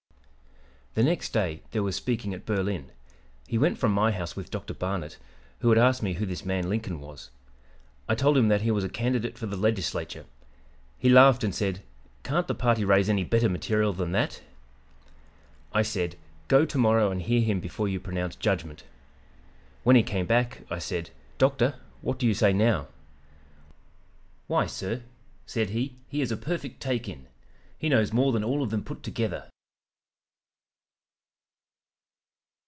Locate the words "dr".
4.51-4.73